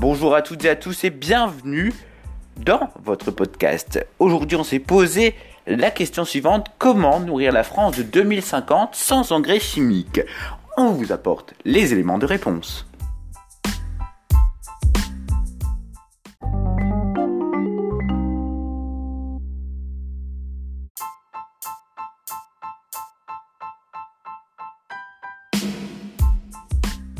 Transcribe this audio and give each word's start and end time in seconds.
Bonjour 0.00 0.36
à 0.36 0.42
toutes 0.42 0.64
et 0.64 0.68
à 0.68 0.76
tous 0.76 1.02
et 1.02 1.10
bienvenue 1.10 1.92
dans 2.56 2.88
votre 3.02 3.32
podcast. 3.32 4.06
Aujourd'hui, 4.20 4.56
on 4.56 4.62
s'est 4.62 4.78
posé 4.78 5.34
la 5.66 5.90
question 5.90 6.24
suivante 6.24 6.68
comment 6.78 7.18
nourrir 7.18 7.50
la 7.50 7.64
France 7.64 7.96
de 7.96 8.04
2050 8.04 8.94
sans 8.94 9.32
engrais 9.32 9.58
chimiques? 9.58 10.20
On 10.76 10.92
vous 10.92 11.10
apporte 11.10 11.52
les 11.64 11.92
éléments 11.92 12.18
de 12.18 12.26
réponse. 12.26 12.86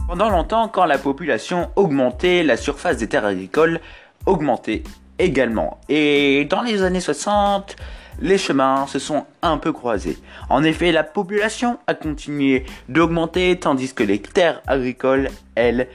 Pendant 0.09 0.31
longtemps, 0.31 0.69
quand 0.69 0.87
la 0.87 0.97
population 0.97 1.71
augmentait, 1.77 2.43
la 2.43 2.57
surface 2.57 2.97
des 2.97 3.09
terres 3.09 3.27
agricoles 3.27 3.79
augmentait 4.25 4.83
également. 5.19 5.79
Et 5.91 6.47
dans 6.47 6.63
les 6.63 6.83
années 6.83 7.03
60, 7.03 7.77
les 8.23 8.39
chemins 8.39 8.87
se 8.87 8.99
sont 8.99 9.27
un 9.43 9.59
peu 9.59 9.71
croisés. 9.71 10.17
En 10.49 10.65
effet, 10.65 10.93
la 10.93 11.05
population 11.05 11.79
a 11.87 11.93
continué 11.93 12.65
d'augmenter 12.89 13.59
tandis 13.61 13.93
que 13.93 14.03
les 14.03 14.19
terres 14.19 14.63
agricoles, 14.67 15.29
elles, 15.55 15.89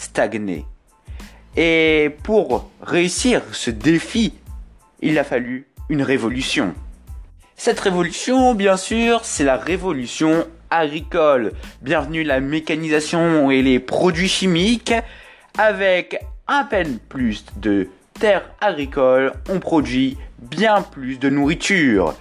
stagnaient. 0.00 0.64
Et 1.56 2.16
pour 2.24 2.68
réussir 2.82 3.42
ce 3.52 3.70
défi, 3.70 4.34
il 5.00 5.16
a 5.16 5.22
fallu 5.22 5.68
une 5.88 6.02
révolution. 6.02 6.74
Cette 7.54 7.78
révolution, 7.78 8.56
bien 8.56 8.76
sûr, 8.76 9.20
c'est 9.24 9.44
la 9.44 9.56
révolution 9.56 10.44
agricole. 10.70 11.52
Bienvenue 11.82 12.22
la 12.22 12.40
mécanisation 12.40 13.50
et 13.50 13.62
les 13.62 13.78
produits 13.78 14.28
chimiques. 14.28 14.94
Avec 15.56 16.20
à 16.46 16.64
peine 16.64 16.98
plus 17.08 17.44
de 17.56 17.88
terres 18.18 18.50
agricoles, 18.60 19.32
on 19.48 19.58
produit 19.58 20.16
bien 20.38 20.82
plus 20.82 21.18
de 21.18 21.28
nourriture. 21.28 22.14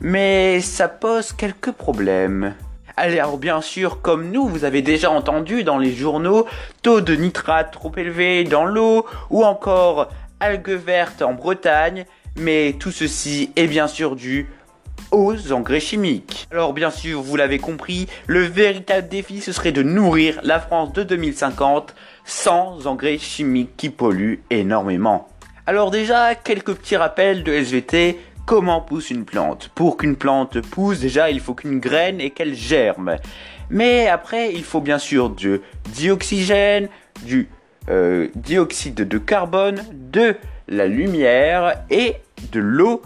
Mais 0.00 0.60
ça 0.60 0.88
pose 0.88 1.32
quelques 1.32 1.72
problèmes. 1.72 2.54
Alors 2.96 3.38
bien 3.38 3.60
sûr, 3.60 4.00
comme 4.02 4.30
nous, 4.30 4.46
vous 4.46 4.64
avez 4.64 4.82
déjà 4.82 5.10
entendu 5.10 5.64
dans 5.64 5.78
les 5.78 5.92
journaux, 5.92 6.46
taux 6.82 7.00
de 7.00 7.14
nitrate 7.14 7.72
trop 7.72 7.92
élevé 7.96 8.44
dans 8.44 8.64
l'eau 8.64 9.06
ou 9.30 9.44
encore 9.44 10.10
algues 10.38 10.70
vertes 10.70 11.22
en 11.22 11.32
Bretagne, 11.32 12.04
mais 12.36 12.76
tout 12.78 12.92
ceci 12.92 13.50
est 13.56 13.66
bien 13.66 13.88
sûr 13.88 14.14
dû 14.14 14.46
aux 15.10 15.52
engrais 15.52 15.80
chimiques. 15.80 16.46
Alors 16.50 16.72
bien 16.72 16.90
sûr, 16.90 17.22
vous 17.22 17.36
l'avez 17.36 17.58
compris, 17.58 18.06
le 18.26 18.40
véritable 18.40 19.08
défi 19.08 19.40
ce 19.40 19.52
serait 19.52 19.72
de 19.72 19.82
nourrir 19.82 20.40
la 20.42 20.60
France 20.60 20.92
de 20.92 21.02
2050 21.02 21.94
sans 22.24 22.86
engrais 22.86 23.18
chimiques 23.18 23.76
qui 23.76 23.90
polluent 23.90 24.42
énormément. 24.50 25.28
Alors 25.66 25.90
déjà, 25.90 26.34
quelques 26.34 26.74
petits 26.74 26.96
rappels 26.96 27.42
de 27.42 27.52
SVT. 27.52 28.18
Comment 28.44 28.82
pousse 28.82 29.08
une 29.08 29.24
plante? 29.24 29.70
Pour 29.74 29.96
qu'une 29.96 30.16
plante 30.16 30.60
pousse, 30.60 31.00
déjà, 31.00 31.30
il 31.30 31.40
faut 31.40 31.54
qu'une 31.54 31.80
graine 31.80 32.20
et 32.20 32.28
qu'elle 32.28 32.54
germe. 32.54 33.16
Mais 33.70 34.06
après, 34.08 34.52
il 34.52 34.62
faut 34.62 34.82
bien 34.82 34.98
sûr 34.98 35.30
du 35.30 35.62
dioxygène, 35.86 36.88
du 37.24 37.48
euh, 37.88 38.28
dioxyde 38.34 38.94
de 38.94 39.18
carbone, 39.18 39.82
de 39.92 40.36
la 40.68 40.86
lumière 40.86 41.82
et 41.88 42.16
de 42.52 42.60
l'eau 42.60 43.00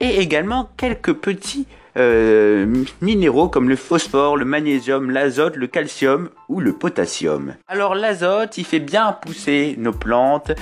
et 0.00 0.20
également 0.20 0.70
quelques 0.76 1.12
petits 1.14 1.66
euh, 1.96 2.84
minéraux 3.00 3.48
comme 3.48 3.68
le 3.68 3.76
phosphore, 3.76 4.36
le 4.36 4.44
magnésium, 4.44 5.10
l'azote, 5.10 5.56
le 5.56 5.66
calcium 5.66 6.30
ou 6.48 6.60
le 6.60 6.72
potassium. 6.72 7.54
Alors 7.68 7.94
l'azote, 7.94 8.58
il 8.58 8.64
fait 8.64 8.80
bien 8.80 9.12
pousser 9.12 9.74
nos 9.78 9.92
plantes. 9.92 10.52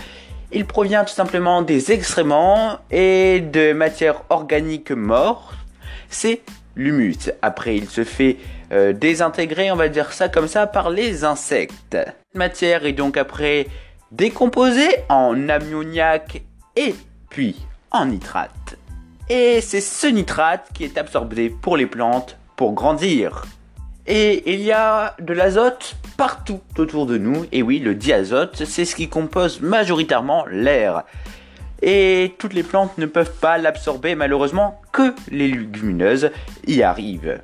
Il 0.50 0.64
provient 0.64 1.04
tout 1.04 1.12
simplement 1.14 1.62
des 1.62 1.92
excréments 1.92 2.78
et 2.90 3.40
de 3.40 3.72
matières 3.72 4.22
organiques 4.30 4.90
mortes. 4.90 5.54
C'est 6.08 6.40
l'humus. 6.74 7.30
Après, 7.42 7.76
il 7.76 7.88
se 7.88 8.04
fait 8.04 8.38
euh, 8.72 8.94
désintégrer, 8.94 9.70
on 9.70 9.76
va 9.76 9.88
dire 9.88 10.12
ça 10.12 10.30
comme 10.30 10.48
ça, 10.48 10.66
par 10.66 10.88
les 10.88 11.24
insectes. 11.24 11.74
Cette 11.92 12.34
matière 12.34 12.86
est 12.86 12.92
donc 12.92 13.18
après 13.18 13.66
décomposée 14.10 14.88
en 15.10 15.48
ammoniac 15.50 16.42
et 16.76 16.94
puis 17.28 17.56
en 17.90 18.06
nitrate. 18.06 18.78
Et 19.30 19.60
c'est 19.60 19.82
ce 19.82 20.06
nitrate 20.06 20.70
qui 20.72 20.84
est 20.84 20.96
absorbé 20.96 21.50
pour 21.50 21.76
les 21.76 21.86
plantes 21.86 22.38
pour 22.56 22.72
grandir. 22.72 23.44
Et 24.06 24.54
il 24.54 24.62
y 24.62 24.72
a 24.72 25.14
de 25.20 25.34
l'azote 25.34 25.96
partout 26.16 26.60
autour 26.78 27.04
de 27.04 27.18
nous. 27.18 27.44
Et 27.52 27.62
oui, 27.62 27.78
le 27.78 27.94
diazote, 27.94 28.64
c'est 28.64 28.86
ce 28.86 28.96
qui 28.96 29.10
compose 29.10 29.60
majoritairement 29.60 30.46
l'air. 30.50 31.04
Et 31.82 32.34
toutes 32.38 32.54
les 32.54 32.62
plantes 32.62 32.96
ne 32.96 33.04
peuvent 33.04 33.34
pas 33.38 33.58
l'absorber 33.58 34.14
malheureusement, 34.14 34.80
que 34.92 35.14
les 35.30 35.48
légumineuses 35.48 36.30
y 36.66 36.82
arrivent. 36.82 37.42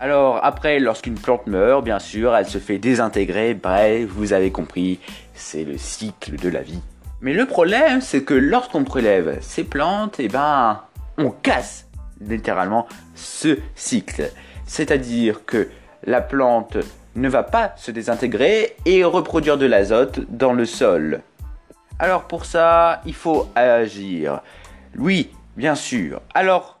Alors 0.00 0.40
après, 0.42 0.78
lorsqu'une 0.78 1.14
plante 1.14 1.46
meurt, 1.46 1.84
bien 1.84 1.98
sûr, 1.98 2.34
elle 2.34 2.46
se 2.46 2.58
fait 2.58 2.78
désintégrer. 2.78 3.52
Bref, 3.52 4.06
vous 4.08 4.32
avez 4.32 4.50
compris, 4.50 5.00
c'est 5.34 5.64
le 5.64 5.76
cycle 5.76 6.36
de 6.36 6.48
la 6.48 6.62
vie. 6.62 6.80
Mais 7.20 7.34
le 7.34 7.46
problème, 7.46 8.00
c'est 8.00 8.24
que 8.24 8.34
lorsqu'on 8.34 8.84
prélève 8.84 9.38
ces 9.40 9.64
plantes, 9.64 10.16
eh 10.18 10.28
ben, 10.28 10.80
on 11.18 11.30
casse 11.30 11.86
littéralement 12.20 12.86
ce 13.14 13.58
cycle. 13.74 14.30
C'est-à-dire 14.66 15.44
que 15.44 15.68
la 16.04 16.20
plante 16.20 16.76
ne 17.14 17.28
va 17.28 17.42
pas 17.42 17.72
se 17.76 17.90
désintégrer 17.90 18.76
et 18.84 19.04
reproduire 19.04 19.58
de 19.58 19.66
l'azote 19.66 20.20
dans 20.28 20.52
le 20.52 20.66
sol. 20.66 21.22
Alors 21.98 22.24
pour 22.24 22.44
ça, 22.44 23.00
il 23.06 23.14
faut 23.14 23.48
agir. 23.54 24.40
Oui, 24.98 25.30
bien 25.56 25.74
sûr. 25.74 26.20
Alors, 26.34 26.78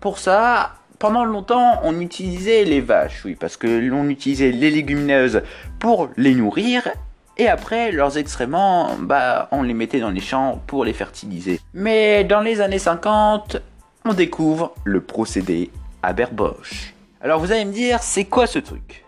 pour 0.00 0.18
ça, 0.18 0.74
pendant 0.98 1.24
longtemps, 1.24 1.80
on 1.82 2.00
utilisait 2.00 2.64
les 2.64 2.80
vaches, 2.80 3.24
oui, 3.24 3.34
parce 3.34 3.56
que 3.56 3.66
l'on 3.66 4.08
utilisait 4.08 4.52
les 4.52 4.70
légumineuses 4.70 5.42
pour 5.78 6.08
les 6.16 6.34
nourrir 6.34 6.88
et 7.38 7.48
après, 7.48 7.92
leurs 7.92 8.16
excréments, 8.16 8.96
bah, 8.98 9.48
on 9.50 9.62
les 9.62 9.74
mettait 9.74 10.00
dans 10.00 10.10
les 10.10 10.20
champs 10.20 10.62
pour 10.66 10.84
les 10.84 10.94
fertiliser. 10.94 11.60
Mais 11.74 12.24
dans 12.24 12.40
les 12.40 12.62
années 12.62 12.78
50, 12.78 13.58
on 14.06 14.14
découvre 14.14 14.74
le 14.84 15.02
procédé 15.02 15.70
Haber-Bosch. 16.02 16.94
Alors 17.20 17.40
vous 17.40 17.52
allez 17.52 17.64
me 17.64 17.72
dire, 17.72 18.02
c'est 18.02 18.24
quoi 18.24 18.46
ce 18.46 18.58
truc? 18.58 19.04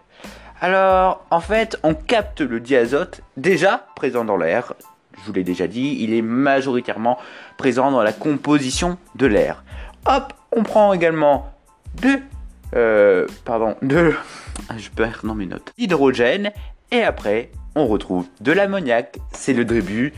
Alors, 0.60 1.24
en 1.30 1.40
fait, 1.40 1.78
on 1.84 1.94
capte 1.94 2.40
le 2.40 2.60
diazote 2.60 3.22
déjà 3.36 3.86
présent 3.94 4.24
dans 4.24 4.36
l'air. 4.36 4.74
Je 5.16 5.26
vous 5.26 5.32
l'ai 5.32 5.44
déjà 5.44 5.66
dit, 5.66 5.98
il 6.00 6.12
est 6.12 6.22
majoritairement 6.22 7.18
présent 7.56 7.90
dans 7.90 8.02
la 8.02 8.12
composition 8.12 8.98
de 9.14 9.26
l'air. 9.26 9.64
Hop, 10.04 10.34
on 10.54 10.64
prend 10.64 10.92
également 10.92 11.50
de... 12.02 12.18
Euh, 12.74 13.26
pardon, 13.44 13.76
de... 13.82 14.14
Je 14.76 14.90
perds 14.90 15.20
dans 15.22 15.34
mes 15.34 15.46
notes. 15.46 15.72
Hydrogène. 15.78 16.50
Et 16.90 17.02
après, 17.02 17.50
on 17.78 17.86
retrouve 17.86 18.26
de 18.40 18.52
l'ammoniac. 18.52 19.18
C'est 19.32 19.52
le 19.52 19.64
début 19.64 20.12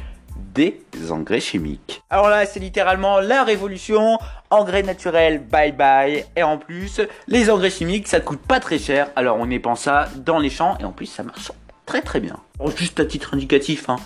des 0.54 0.82
engrais 1.10 1.40
chimiques. 1.40 2.02
Alors 2.10 2.28
là, 2.28 2.44
c'est 2.46 2.60
littéralement 2.60 3.20
la 3.20 3.44
révolution. 3.44 4.18
Engrais 4.50 4.82
naturels, 4.82 5.38
bye 5.38 5.72
bye. 5.72 6.24
Et 6.36 6.42
en 6.42 6.58
plus, 6.58 7.00
les 7.28 7.50
engrais 7.50 7.70
chimiques, 7.70 8.08
ça 8.08 8.20
coûte 8.20 8.40
pas 8.40 8.60
très 8.60 8.78
cher. 8.78 9.08
Alors 9.16 9.36
on 9.38 9.50
épanse 9.50 9.82
ça 9.82 10.08
dans 10.16 10.38
les 10.38 10.50
champs 10.50 10.76
et 10.80 10.84
en 10.84 10.92
plus, 10.92 11.06
ça 11.06 11.22
marche 11.22 11.52
très 11.86 12.02
très 12.02 12.20
bien. 12.20 12.36
juste 12.76 13.00
à 13.00 13.04
titre 13.04 13.34
indicatif, 13.34 13.88
hein. 13.88 13.96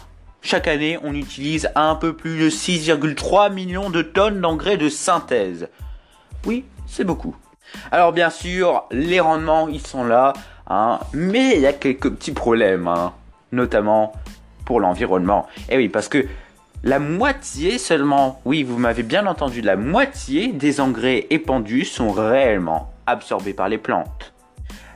Chaque 0.42 0.68
année, 0.68 0.98
on 1.02 1.14
utilise 1.14 1.70
un 1.74 1.94
peu 1.94 2.14
plus 2.14 2.38
de 2.38 2.50
6,3 2.50 3.50
millions 3.50 3.88
de 3.88 4.02
tonnes 4.02 4.42
d'engrais 4.42 4.76
de 4.76 4.90
synthèse. 4.90 5.68
Oui, 6.44 6.66
c'est 6.86 7.04
beaucoup. 7.04 7.34
Alors 7.90 8.12
bien 8.12 8.28
sûr, 8.28 8.84
les 8.90 9.20
rendements, 9.20 9.68
ils 9.68 9.84
sont 9.84 10.04
là, 10.04 10.34
hein, 10.68 11.00
mais 11.14 11.56
il 11.56 11.62
y 11.62 11.66
a 11.66 11.72
quelques 11.72 12.10
petits 12.10 12.32
problèmes. 12.32 12.88
Hein 12.88 13.14
notamment 13.52 14.12
pour 14.64 14.80
l'environnement. 14.80 15.46
Et 15.68 15.74
eh 15.74 15.76
oui, 15.76 15.88
parce 15.88 16.08
que 16.08 16.26
la 16.82 16.98
moitié 16.98 17.78
seulement, 17.78 18.40
oui, 18.44 18.62
vous 18.62 18.78
m'avez 18.78 19.02
bien 19.02 19.26
entendu, 19.26 19.60
la 19.60 19.76
moitié 19.76 20.48
des 20.48 20.80
engrais 20.80 21.26
épandus 21.30 21.86
sont 21.86 22.10
réellement 22.10 22.92
absorbés 23.06 23.54
par 23.54 23.68
les 23.68 23.78
plantes. 23.78 24.34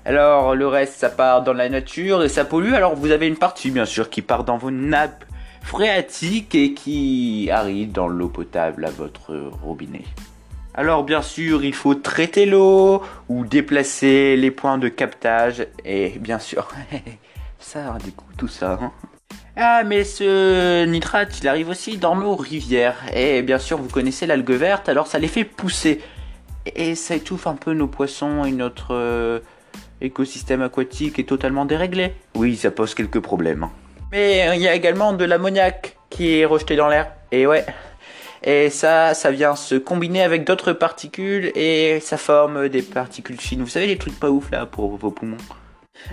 Alors 0.05 0.55
le 0.55 0.67
reste, 0.67 0.95
ça 0.95 1.11
part 1.11 1.43
dans 1.43 1.53
la 1.53 1.69
nature 1.69 2.23
et 2.23 2.29
ça 2.29 2.45
pollue. 2.45 2.73
Alors 2.73 2.95
vous 2.95 3.11
avez 3.11 3.27
une 3.27 3.37
partie, 3.37 3.71
bien 3.71 3.85
sûr, 3.85 4.11
qui 4.11 4.23
part 4.23 4.45
dans 4.45 4.56
vos 4.56 4.71
nappes 4.71 5.25
phréatiques 5.62 6.55
et 6.55 6.73
qui 6.73 7.50
arrive 7.53 7.93
dans 7.93 8.09
l'eau 8.09 8.29
potable 8.29 8.85
à 8.85 8.91
votre 8.91 9.35
robinet. 9.62 10.05
Alors 10.75 11.05
bien 11.05 11.23
sûr, 11.23 11.65
il 11.65 11.75
faut 11.75 11.95
traiter 11.95 12.47
l'eau 12.47 13.03
ou 13.29 13.45
déplacer 13.45 14.37
les 14.37 14.50
points 14.50 14.79
de 14.79 14.89
captage 14.89 15.67
et 15.85 16.11
bien 16.21 16.39
sûr, 16.39 16.69
Ça 17.58 17.94
a 17.94 17.99
des 17.99 18.12
tout 18.37 18.49
ça. 18.49 18.78
Hein. 18.81 18.93
Ah 19.56 19.82
mais 19.84 20.05
ce 20.05 20.84
nitrate 20.84 21.40
il 21.40 21.49
arrive 21.49 21.69
aussi 21.69 21.99
dans 21.99 22.16
nos 22.16 22.37
rivières. 22.37 22.96
Et 23.14 23.43
bien 23.43 23.58
sûr 23.58 23.78
vous 23.78 23.88
connaissez 23.88 24.26
l'algue 24.26 24.52
verte 24.52 24.88
alors 24.88 25.06
ça 25.06 25.19
les 25.19 25.28
fait 25.28 25.44
pousser. 25.44 26.00
Et 26.76 26.94
ça 26.94 27.14
étouffe 27.14 27.46
un 27.46 27.56
peu 27.56 27.72
nos 27.72 27.88
poissons 27.88 28.44
et 28.44 28.52
notre 28.52 28.94
euh, 28.94 29.40
écosystème 30.00 30.62
aquatique 30.62 31.19
est 31.19 31.28
totalement 31.28 31.64
déréglé. 31.64 32.14
Oui 32.34 32.56
ça 32.56 32.70
pose 32.70 32.94
quelques 32.94 33.20
problèmes. 33.20 33.64
Hein. 33.64 33.70
Mais 34.12 34.56
il 34.56 34.62
y 34.62 34.69
a 34.69 34.75
également 34.75 35.12
de 35.12 35.25
l'ammoniac 35.25 35.96
qui 36.11 36.38
est 36.38 36.44
rejeté 36.44 36.76
dans 36.76 36.88
l'air. 36.88 37.12
Et 37.32 37.46
ouais. 37.46 37.66
Et 38.43 38.70
ça, 38.70 39.14
ça 39.14 39.31
vient 39.31 39.56
se 39.56 39.75
combiner 39.75 40.22
avec 40.22 40.44
d'autres 40.44 40.72
particules 40.72 41.50
et 41.56 41.99
ça 42.00 42.16
forme 42.16 42.69
des 42.69 42.82
particules 42.82 43.40
fines. 43.40 43.61
Vous 43.61 43.69
savez 43.69 43.87
les 43.87 43.99
trucs 43.99 44.19
pas 44.19 44.31
ouf 44.31 44.50
là 44.50 44.64
pour 44.64 44.96
vos 44.96 45.11
poumons. 45.11 45.37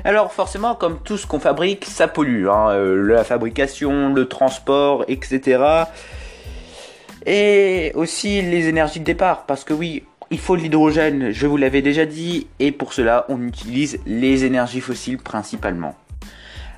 Alors 0.03 0.33
forcément, 0.33 0.75
comme 0.75 0.99
tout 0.99 1.17
ce 1.17 1.25
qu'on 1.27 1.39
fabrique, 1.39 1.85
ça 1.85 2.07
pollue. 2.07 2.47
Hein, 2.47 2.69
euh, 2.71 2.95
la 3.07 3.23
fabrication, 3.23 4.13
le 4.13 4.27
transport, 4.27 5.05
etc. 5.07 5.63
Et 7.25 7.91
aussi 7.95 8.41
les 8.41 8.67
énergies 8.67 8.99
de 8.99 9.05
départ. 9.05 9.45
Parce 9.45 9.63
que 9.63 9.73
oui, 9.73 10.03
il 10.31 10.39
faut 10.39 10.57
de 10.57 10.61
l'hydrogène, 10.61 11.31
je 11.31 11.47
vous 11.47 11.57
l'avais 11.57 11.81
déjà 11.81 12.05
dit. 12.05 12.47
Et 12.59 12.71
pour 12.71 12.93
cela, 12.93 13.25
on 13.29 13.41
utilise 13.41 13.99
les 14.05 14.45
énergies 14.45 14.81
fossiles 14.81 15.17
principalement. 15.17 15.95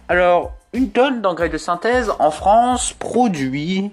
Alors, 0.09 0.53
une 0.73 0.91
tonne 0.91 1.21
d'engrais 1.21 1.49
de 1.49 1.57
synthèse 1.57 2.11
en 2.19 2.31
France 2.31 2.93
produit 2.93 3.91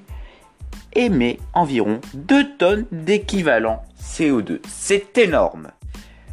émet 0.95 1.39
environ 1.53 2.01
2 2.15 2.57
tonnes 2.57 2.87
d'équivalent 2.93 3.83
CO2. 4.01 4.61
C'est 4.69 5.19
énorme. 5.19 5.71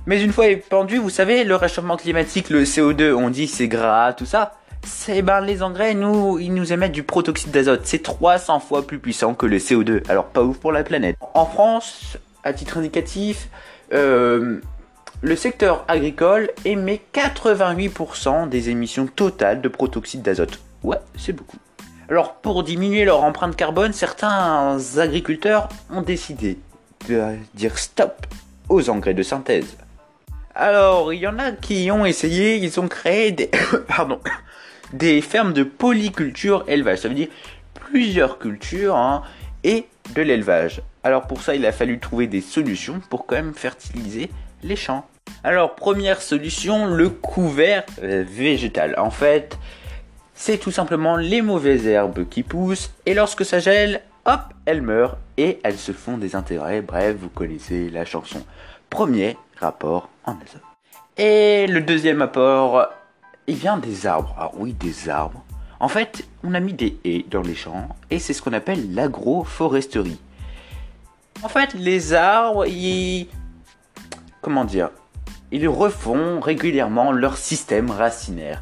Mais 0.07 0.21
une 0.21 0.31
fois 0.31 0.47
épandu, 0.47 0.97
vous 0.97 1.09
savez, 1.09 1.43
le 1.43 1.55
réchauffement 1.55 1.97
climatique, 1.97 2.49
le 2.49 2.63
CO2, 2.63 3.13
on 3.13 3.29
dit 3.29 3.47
c'est 3.47 3.67
gras, 3.67 4.13
tout 4.13 4.25
ça. 4.25 4.53
C'est 4.83 5.21
ben 5.21 5.41
les 5.41 5.61
engrais, 5.61 5.93
nous, 5.93 6.39
ils 6.39 6.53
nous 6.53 6.73
émettent 6.73 6.91
du 6.91 7.03
protoxyde 7.03 7.51
d'azote. 7.51 7.81
C'est 7.83 8.01
300 8.01 8.59
fois 8.59 8.87
plus 8.87 8.97
puissant 8.97 9.35
que 9.35 9.45
le 9.45 9.57
CO2. 9.57 10.01
Alors 10.09 10.25
pas 10.25 10.41
ouf 10.41 10.57
pour 10.57 10.71
la 10.71 10.83
planète. 10.83 11.17
En 11.35 11.45
France, 11.45 12.17
à 12.43 12.51
titre 12.53 12.79
indicatif, 12.79 13.49
euh, 13.93 14.59
le 15.21 15.35
secteur 15.35 15.85
agricole 15.87 16.49
émet 16.65 16.99
88% 17.13 18.49
des 18.49 18.69
émissions 18.69 19.05
totales 19.05 19.61
de 19.61 19.67
protoxyde 19.67 20.23
d'azote. 20.23 20.59
Ouais, 20.81 20.97
c'est 21.15 21.33
beaucoup. 21.33 21.57
Alors 22.09 22.33
pour 22.33 22.63
diminuer 22.63 23.05
leur 23.05 23.23
empreinte 23.23 23.55
carbone, 23.55 23.93
certains 23.93 24.79
agriculteurs 24.97 25.69
ont 25.91 26.01
décidé 26.01 26.57
de 27.07 27.21
dire 27.53 27.77
stop 27.77 28.25
aux 28.67 28.89
engrais 28.89 29.13
de 29.13 29.21
synthèse. 29.21 29.77
Alors, 30.61 31.11
il 31.11 31.19
y 31.19 31.25
en 31.25 31.39
a 31.39 31.53
qui 31.53 31.89
ont 31.89 32.05
essayé, 32.05 32.57
ils 32.57 32.79
ont 32.79 32.87
créé 32.87 33.31
des, 34.93 35.21
fermes 35.21 35.53
de 35.53 35.63
polyculture 35.63 36.63
élevage. 36.67 36.99
Ça 36.99 37.07
veut 37.07 37.15
dire 37.15 37.29
plusieurs 37.73 38.37
cultures 38.37 38.95
hein, 38.95 39.23
et 39.63 39.87
de 40.13 40.21
l'élevage. 40.21 40.83
Alors 41.03 41.25
pour 41.25 41.41
ça, 41.41 41.55
il 41.55 41.65
a 41.65 41.71
fallu 41.71 41.97
trouver 41.97 42.27
des 42.27 42.41
solutions 42.41 43.01
pour 43.09 43.25
quand 43.25 43.37
même 43.37 43.55
fertiliser 43.55 44.29
les 44.61 44.75
champs. 44.75 45.07
Alors 45.43 45.73
première 45.73 46.21
solution, 46.21 46.85
le 46.85 47.09
couvert 47.09 47.83
euh, 48.03 48.23
végétal. 48.23 48.93
En 48.99 49.09
fait, 49.09 49.57
c'est 50.35 50.59
tout 50.59 50.69
simplement 50.69 51.15
les 51.15 51.41
mauvaises 51.41 51.87
herbes 51.87 52.29
qui 52.29 52.43
poussent 52.43 52.91
et 53.07 53.15
lorsque 53.15 53.45
ça 53.45 53.57
gèle, 53.57 54.03
hop, 54.25 54.41
elles 54.67 54.83
meurent 54.83 55.17
et 55.37 55.59
elles 55.63 55.79
se 55.79 55.91
font 55.91 56.19
des 56.19 56.35
intérêts. 56.35 56.83
Bref, 56.83 57.15
vous 57.19 57.29
connaissez 57.29 57.89
la 57.89 58.05
chanson. 58.05 58.45
Premier 58.91 59.37
rapport 59.61 60.09
en 60.25 60.33
azote. 60.33 60.61
Et 61.17 61.67
le 61.67 61.81
deuxième 61.81 62.21
apport, 62.21 62.87
il 63.47 63.55
vient 63.55 63.77
des 63.77 64.05
arbres. 64.05 64.35
Ah 64.37 64.51
oui, 64.55 64.73
des 64.73 65.09
arbres. 65.09 65.43
En 65.79 65.87
fait, 65.87 66.27
on 66.43 66.53
a 66.53 66.59
mis 66.59 66.73
des 66.73 66.99
haies 67.03 67.25
dans 67.29 67.41
les 67.41 67.55
champs 67.55 67.89
et 68.09 68.19
c'est 68.19 68.33
ce 68.33 68.41
qu'on 68.41 68.53
appelle 68.53 68.93
l'agroforesterie. 68.93 70.19
En 71.43 71.49
fait, 71.49 71.73
les 71.73 72.13
arbres, 72.13 72.67
ils... 72.67 73.27
Comment 74.41 74.65
dire 74.65 74.91
Ils 75.51 75.67
refont 75.67 76.39
régulièrement 76.39 77.11
leur 77.11 77.37
système 77.37 77.89
racinaire. 77.89 78.61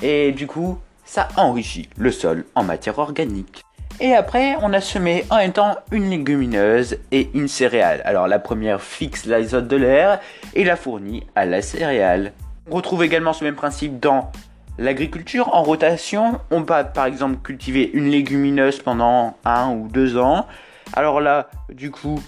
Et 0.00 0.32
du 0.32 0.46
coup, 0.46 0.78
ça 1.04 1.28
enrichit 1.36 1.88
le 1.96 2.12
sol 2.12 2.44
en 2.54 2.62
matière 2.62 2.98
organique. 2.98 3.64
Et 4.04 4.16
après, 4.16 4.56
on 4.60 4.72
a 4.72 4.80
semé 4.80 5.24
en 5.30 5.36
même 5.36 5.52
temps 5.52 5.76
une 5.92 6.10
légumineuse 6.10 6.98
et 7.12 7.30
une 7.34 7.46
céréale. 7.46 8.02
Alors 8.04 8.26
la 8.26 8.40
première 8.40 8.82
fixe 8.82 9.26
l'azote 9.26 9.68
de 9.68 9.76
l'air 9.76 10.18
et 10.54 10.64
la 10.64 10.74
fournit 10.74 11.24
à 11.36 11.44
la 11.46 11.62
céréale. 11.62 12.32
On 12.68 12.74
retrouve 12.74 13.04
également 13.04 13.32
ce 13.32 13.44
même 13.44 13.54
principe 13.54 14.00
dans 14.00 14.32
l'agriculture 14.76 15.54
en 15.54 15.62
rotation. 15.62 16.40
On 16.50 16.62
va 16.62 16.82
par 16.82 17.06
exemple 17.06 17.36
cultiver 17.44 17.92
une 17.94 18.10
légumineuse 18.10 18.80
pendant 18.80 19.36
un 19.44 19.70
ou 19.70 19.86
deux 19.86 20.18
ans. 20.18 20.48
Alors 20.94 21.20
là, 21.20 21.48
du 21.72 21.92
coup, 21.92 22.20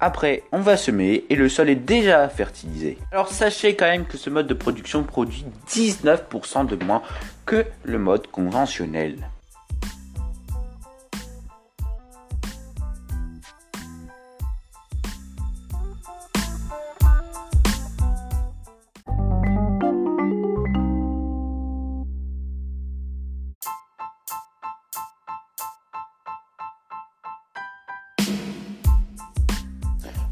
après, 0.00 0.42
on 0.52 0.60
va 0.60 0.76
semer 0.76 1.24
et 1.30 1.36
le 1.36 1.48
sol 1.48 1.70
est 1.70 1.74
déjà 1.74 2.28
fertilisé. 2.28 2.98
Alors 3.12 3.28
sachez 3.28 3.76
quand 3.76 3.86
même 3.86 4.04
que 4.04 4.18
ce 4.18 4.28
mode 4.28 4.46
de 4.46 4.52
production 4.52 5.02
produit 5.02 5.46
19% 5.70 6.66
de 6.66 6.84
moins 6.84 7.00
que 7.46 7.64
le 7.82 7.98
mode 7.98 8.26
conventionnel. 8.26 9.16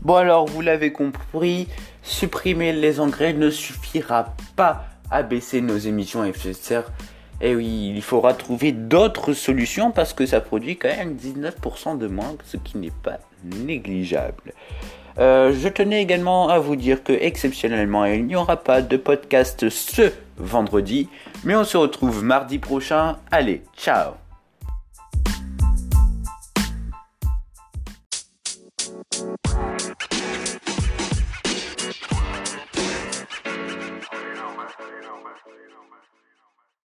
Bon 0.03 0.17
alors, 0.17 0.47
vous 0.47 0.63
l'avez 0.63 0.91
compris, 0.91 1.69
supprimer 2.03 2.73
les 2.73 2.99
engrais 2.99 3.33
ne 3.33 3.51
suffira 3.51 4.35
pas 4.57 4.87
à 5.13 5.23
baisser 5.23 5.61
nos 5.61 5.79
émissions 5.79 6.23
à 6.23 6.29
de 6.29 6.53
serre. 6.53 6.91
Et 7.41 7.51
eh 7.51 7.57
oui, 7.57 7.93
il 7.95 8.03
faudra 8.03 8.35
trouver 8.35 8.73
d'autres 8.73 9.33
solutions 9.33 9.93
parce 9.93 10.13
que 10.13 10.27
ça 10.27 10.41
produit 10.41 10.77
quand 10.77 10.89
même 10.89 11.17
19% 11.17 11.99
de 11.99 12.09
moins, 12.09 12.35
ce 12.45 12.57
qui 12.57 12.79
n'est 12.79 12.91
pas 12.91 13.19
négligeable. 13.45 14.53
Euh, 15.19 15.53
je 15.53 15.69
tenais 15.69 16.03
également 16.03 16.49
à 16.49 16.59
vous 16.59 16.75
dire 16.75 17.05
que 17.05 17.13
exceptionnellement 17.13 18.05
il 18.05 18.27
n'y 18.27 18.35
aura 18.35 18.57
pas 18.57 18.81
de 18.81 18.97
podcast 18.97 19.69
ce 19.69 20.11
vendredi, 20.37 21.09
mais 21.45 21.55
on 21.55 21.65
se 21.65 21.77
retrouve 21.77 22.25
mardi 22.25 22.59
prochain. 22.59 23.19
Allez, 23.31 23.63
ciao 23.77 24.22